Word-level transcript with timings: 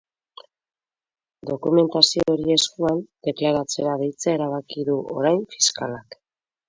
Dokumentazio 1.49 2.25
hori 2.33 2.55
eskuan, 2.55 3.03
deklaratzera 3.29 3.93
deitzea 4.05 4.35
erabaki 4.39 4.87
du 4.89 4.97
orain 5.21 5.47
fiskalak. 5.55 6.19